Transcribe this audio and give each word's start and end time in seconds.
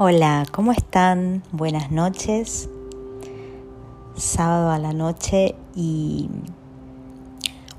Hola, 0.00 0.46
¿cómo 0.52 0.70
están? 0.70 1.42
Buenas 1.50 1.90
noches. 1.90 2.70
Sábado 4.14 4.70
a 4.70 4.78
la 4.78 4.92
noche 4.92 5.56
y 5.74 6.30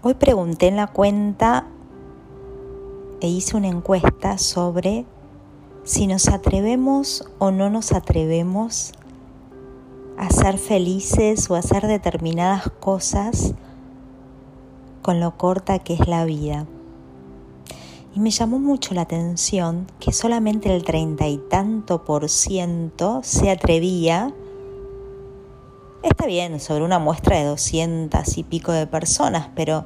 hoy 0.01 0.15
pregunté 0.15 0.67
en 0.67 0.75
la 0.75 0.87
cuenta 0.87 1.65
e 3.21 3.29
hice 3.29 3.55
una 3.55 3.69
encuesta 3.69 4.37
sobre 4.37 5.05
si 5.85 6.07
nos 6.07 6.27
atrevemos 6.27 7.23
o 7.37 7.51
no 7.51 7.69
nos 7.69 7.93
atrevemos 7.93 8.91
a 10.17 10.29
ser 10.29 10.57
felices 10.57 11.49
o 11.49 11.55
a 11.55 11.59
hacer 11.59 11.87
determinadas 11.87 12.69
cosas 12.81 13.53
con 15.01 15.21
lo 15.21 15.37
corta 15.37 15.79
que 15.79 15.93
es 15.93 16.05
la 16.05 16.25
vida. 16.25 16.65
Y 18.15 18.19
me 18.19 18.31
llamó 18.31 18.57
mucho 18.57 18.95
la 18.95 19.01
atención 19.01 19.85
que 19.99 20.11
solamente 20.11 20.73
el 20.75 20.83
treinta 20.83 21.27
y 21.27 21.37
tanto 21.37 22.05
por 22.05 22.27
ciento 22.27 23.21
se 23.23 23.51
atrevía, 23.51 24.33
está 26.01 26.25
bien, 26.25 26.59
sobre 26.59 26.83
una 26.83 26.97
muestra 26.97 27.37
de 27.37 27.45
doscientas 27.45 28.37
y 28.37 28.43
pico 28.43 28.71
de 28.71 28.87
personas, 28.87 29.49
pero 29.55 29.85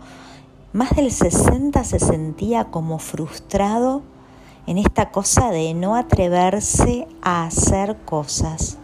más 0.72 0.95
del 0.95 1.12
60 1.12 1.84
se 1.84 2.00
sentía 2.00 2.72
como 2.72 2.98
frustrado 2.98 4.04
en 4.67 4.78
esta 4.78 5.12
cosa 5.12 5.52
de 5.52 5.73
no 5.73 5.95
atreverse 5.95 7.08
a 7.22 7.45
hacer 7.45 7.98
cosas. 8.05 8.78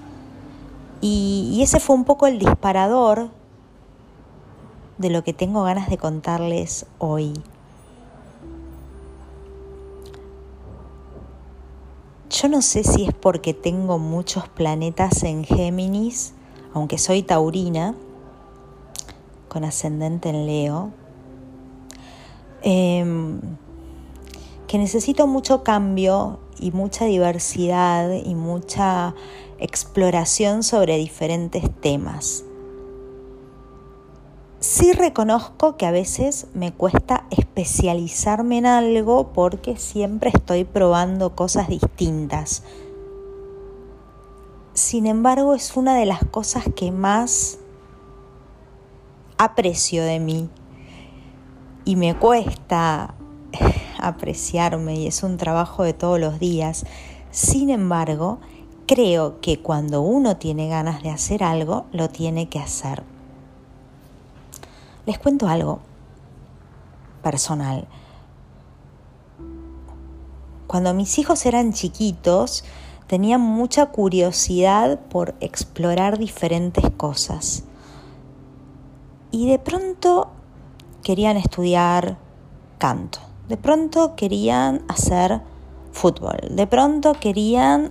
Y, 1.00 1.50
y, 1.54 1.64
ese 1.64 1.80
fue 1.80 1.96
un 1.96 2.04
poco 2.04 2.28
el 2.28 2.40
disparador 2.40 3.30
de 4.98 5.10
lo 5.10 5.24
que 5.24 5.32
tengo 5.32 5.64
ganas 5.64 5.90
de 5.90 5.98
contarles 5.98 6.86
hoy. 6.98 7.32
Yo 12.42 12.48
no 12.48 12.62
sé 12.62 12.86
si 12.86 13.04
es 13.04 13.14
porque 13.14 13.54
tengo 13.54 14.00
muchos 14.00 14.48
planetas 14.48 15.24
en 15.24 15.44
Géminis, 15.44 16.32
aunque 16.74 16.98
soy 16.98 17.22
taurina, 17.22 17.96
con 19.50 19.66
ascendente 19.66 20.30
en 20.30 20.46
Leo, 20.46 20.92
eh, 22.62 23.04
que 24.70 24.78
necesito 24.78 25.28
mucho 25.28 25.66
cambio 25.66 26.40
y 26.58 26.72
mucha 26.72 27.04
diversidad 27.04 28.10
y 28.10 28.36
mucha 28.36 29.16
exploración 29.58 30.64
sobre 30.64 30.96
diferentes 30.96 31.70
temas. 31.82 32.46
Sí 34.60 34.92
reconozco 34.92 35.78
que 35.78 35.86
a 35.86 35.92
veces 35.92 36.48
me 36.54 36.74
cuesta 36.74 37.26
especializarme 37.30 38.58
en 38.58 38.66
algo 38.66 39.32
porque 39.32 39.78
siempre 39.78 40.32
estoy 40.34 40.66
probando 40.66 41.34
cosas 41.34 41.70
distintas. 41.70 42.64
Sin 44.74 45.08
embargo, 45.08 45.56
es 45.56 45.78
una 45.78 45.96
de 45.96 46.06
las 46.06 46.26
cosas 46.26 46.66
que 46.76 46.92
más 46.92 47.58
aprecio 49.38 50.04
de 50.04 50.20
mí 50.20 50.50
y 51.86 51.96
me 51.96 52.18
cuesta 52.18 53.16
apreciarme 53.98 54.96
y 54.96 55.08
es 55.08 55.24
un 55.24 55.38
trabajo 55.38 55.84
de 55.84 55.94
todos 55.94 56.20
los 56.20 56.38
días. 56.38 56.86
Sin 57.32 57.70
embargo, 57.70 58.40
creo 58.88 59.40
que 59.40 59.62
cuando 59.62 60.02
uno 60.02 60.36
tiene 60.36 60.68
ganas 60.68 61.02
de 61.02 61.12
hacer 61.12 61.46
algo, 61.46 61.86
lo 61.94 62.10
tiene 62.10 62.50
que 62.50 62.60
hacer. 62.60 63.19
Les 65.10 65.18
cuento 65.18 65.48
algo 65.48 65.80
personal. 67.24 67.88
Cuando 70.68 70.94
mis 70.94 71.18
hijos 71.18 71.48
eran 71.48 71.74
chiquitos, 71.74 72.64
tenían 73.08 73.42
mucha 73.42 73.88
curiosidad 73.88 75.00
por 75.00 75.34
explorar 75.40 76.20
diferentes 76.20 76.92
cosas. 76.96 77.64
Y 79.32 79.50
de 79.50 79.58
pronto 79.58 80.30
querían 81.02 81.38
estudiar 81.38 82.20
canto, 82.78 83.18
de 83.48 83.58
pronto 83.58 84.16
querían 84.16 84.84
hacer 84.90 85.42
fútbol, 85.92 86.38
de 86.52 86.68
pronto 86.68 87.14
querían 87.14 87.90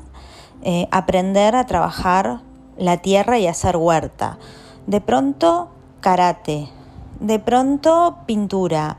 eh, 0.62 0.86
aprender 0.92 1.56
a 1.56 1.66
trabajar 1.66 2.42
la 2.76 2.98
tierra 2.98 3.40
y 3.40 3.48
hacer 3.48 3.76
huerta, 3.76 4.38
de 4.86 5.00
pronto 5.00 5.70
karate, 6.00 6.77
de 7.20 7.38
pronto 7.38 8.18
pintura, 8.26 8.98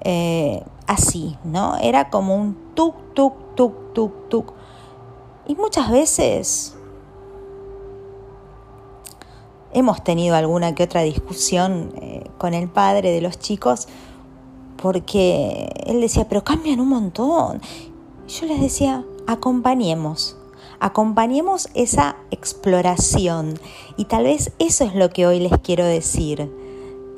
eh, 0.00 0.62
así, 0.86 1.36
¿no? 1.44 1.76
Era 1.78 2.10
como 2.10 2.34
un 2.34 2.56
tuk, 2.74 2.94
tuk, 3.14 3.54
tuk, 3.54 3.92
tuk, 3.92 4.28
tuk. 4.28 4.52
Y 5.46 5.54
muchas 5.54 5.90
veces 5.90 6.76
hemos 9.72 10.02
tenido 10.02 10.34
alguna 10.34 10.74
que 10.74 10.84
otra 10.84 11.02
discusión 11.02 11.92
eh, 11.96 12.24
con 12.38 12.54
el 12.54 12.68
padre 12.68 13.10
de 13.10 13.20
los 13.20 13.38
chicos 13.38 13.88
porque 14.80 15.68
él 15.86 16.00
decía, 16.00 16.28
pero 16.28 16.44
cambian 16.44 16.80
un 16.80 16.88
montón. 16.88 17.60
Yo 18.28 18.46
les 18.46 18.60
decía, 18.60 19.04
acompañemos, 19.26 20.36
acompañemos 20.80 21.68
esa 21.74 22.16
exploración 22.30 23.58
y 23.96 24.04
tal 24.04 24.24
vez 24.24 24.52
eso 24.58 24.84
es 24.84 24.94
lo 24.94 25.10
que 25.10 25.26
hoy 25.26 25.40
les 25.40 25.58
quiero 25.58 25.84
decir 25.84 26.50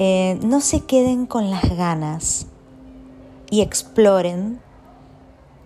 eh, 0.02 0.40
no 0.42 0.62
se 0.62 0.80
queden 0.86 1.26
con 1.26 1.50
las 1.50 1.76
ganas 1.76 2.46
y 3.50 3.60
exploren 3.60 4.58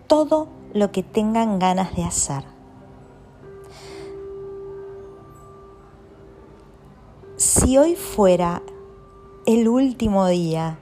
todo 0.09 0.49
lo 0.72 0.91
que 0.91 1.05
tengan 1.05 1.61
ganas 1.61 1.95
de 1.95 2.03
hacer. 2.03 2.43
Si 7.37 7.78
hoy 7.78 7.94
fuera 7.94 8.61
el 9.47 9.69
último 9.69 10.27
día, 10.27 10.81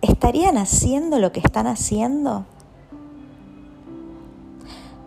¿estarían 0.00 0.56
haciendo 0.56 1.18
lo 1.18 1.30
que 1.30 1.40
están 1.40 1.66
haciendo? 1.66 2.46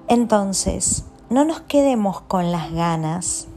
Entonces, 0.08 1.06
no 1.31 1.46
nos 1.46 1.62
quedemos 1.62 2.22
con 2.22 2.52
las 2.52 2.72
ganas 2.72 3.47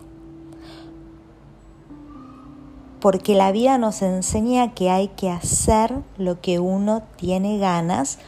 porque 3.05 3.35
la 3.35 3.53
vida 3.53 3.77
nos 3.77 4.01
enseña 4.01 4.73
que 4.73 4.89
hay 4.89 5.09
que 5.09 5.29
hacer 5.29 5.93
lo 6.17 6.41
que 6.41 6.59
uno 6.59 7.03
tiene 7.19 7.59
ganas 7.59 8.19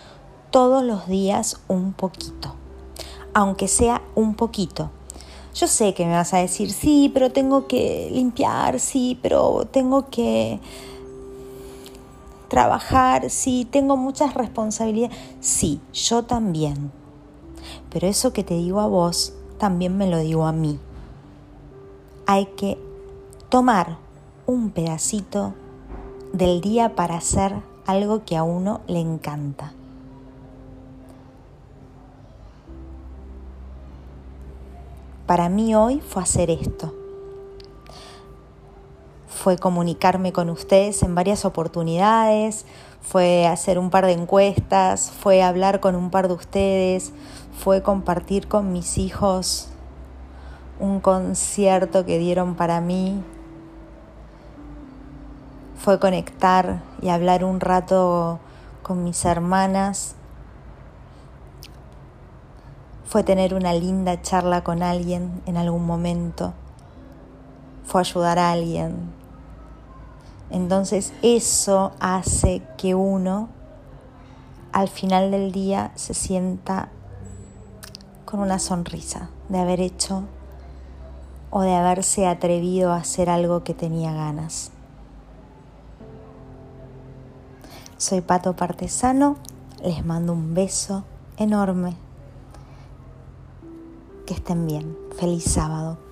todos 0.50 0.84
los 0.84 1.06
días 1.06 1.62
un 1.66 1.94
poquito, 1.94 2.54
aunque 3.32 3.68
sea 3.68 4.02
un 4.14 4.34
poquito. 4.34 4.90
Yo 5.54 5.66
sé 5.66 5.94
que 5.94 6.04
me 6.04 6.12
vas 6.12 6.34
a 6.34 6.40
decir, 6.40 6.70
sí, 6.70 7.10
pero 7.14 7.32
tengo 7.32 7.66
que 7.66 8.10
limpiar, 8.12 8.78
sí, 8.78 9.18
pero 9.22 9.66
tengo 9.70 10.10
que 10.10 10.60
trabajar, 12.48 13.30
sí, 13.30 13.66
tengo 13.70 13.96
muchas 13.96 14.34
responsabilidades. 14.34 15.16
Sí, 15.40 15.80
yo 15.94 16.24
también. 16.24 16.92
Pero 17.88 18.08
eso 18.08 18.34
que 18.34 18.44
te 18.44 18.52
digo 18.52 18.80
a 18.80 18.88
vos, 18.88 19.32
también 19.56 19.96
me 19.96 20.06
lo 20.06 20.18
digo 20.18 20.44
a 20.44 20.52
mí. 20.52 20.78
Hay 22.26 22.44
que 22.58 22.76
tomar 23.48 24.04
un 24.46 24.70
pedacito 24.70 25.54
del 26.32 26.60
día 26.60 26.94
para 26.94 27.16
hacer 27.16 27.54
algo 27.84 28.24
que 28.24 28.36
a 28.36 28.44
uno 28.44 28.80
le 28.86 29.00
encanta. 29.00 29.72
Para 35.26 35.48
mí 35.48 35.74
hoy 35.74 36.00
fue 36.00 36.22
hacer 36.22 36.50
esto. 36.50 36.94
Fue 39.26 39.58
comunicarme 39.58 40.32
con 40.32 40.48
ustedes 40.50 41.02
en 41.02 41.16
varias 41.16 41.44
oportunidades, 41.44 42.64
fue 43.00 43.46
hacer 43.46 43.78
un 43.78 43.90
par 43.90 44.06
de 44.06 44.12
encuestas, 44.12 45.10
fue 45.10 45.42
hablar 45.42 45.80
con 45.80 45.96
un 45.96 46.10
par 46.10 46.28
de 46.28 46.34
ustedes, 46.34 47.12
fue 47.58 47.82
compartir 47.82 48.46
con 48.46 48.72
mis 48.72 48.98
hijos 48.98 49.68
un 50.78 51.00
concierto 51.00 52.04
que 52.04 52.18
dieron 52.18 52.54
para 52.54 52.80
mí 52.80 53.22
fue 55.86 56.00
conectar 56.00 56.82
y 57.00 57.10
hablar 57.10 57.44
un 57.44 57.60
rato 57.60 58.40
con 58.82 59.04
mis 59.04 59.24
hermanas, 59.24 60.16
fue 63.04 63.22
tener 63.22 63.54
una 63.54 63.72
linda 63.72 64.20
charla 64.20 64.64
con 64.64 64.82
alguien 64.82 65.40
en 65.46 65.56
algún 65.56 65.86
momento, 65.86 66.54
fue 67.84 68.00
ayudar 68.00 68.40
a 68.40 68.50
alguien. 68.50 69.12
Entonces 70.50 71.12
eso 71.22 71.92
hace 72.00 72.62
que 72.76 72.96
uno 72.96 73.48
al 74.72 74.88
final 74.88 75.30
del 75.30 75.52
día 75.52 75.92
se 75.94 76.14
sienta 76.14 76.88
con 78.24 78.40
una 78.40 78.58
sonrisa 78.58 79.30
de 79.48 79.60
haber 79.60 79.80
hecho 79.80 80.24
o 81.50 81.60
de 81.60 81.76
haberse 81.76 82.26
atrevido 82.26 82.92
a 82.92 82.96
hacer 82.96 83.30
algo 83.30 83.62
que 83.62 83.72
tenía 83.72 84.12
ganas. 84.12 84.72
Soy 87.98 88.20
Pato 88.20 88.54
Partesano, 88.54 89.38
les 89.82 90.04
mando 90.04 90.34
un 90.34 90.52
beso 90.52 91.04
enorme 91.38 91.96
que 94.26 94.34
estén 94.34 94.66
bien. 94.66 94.94
Feliz 95.18 95.44
sábado. 95.44 96.05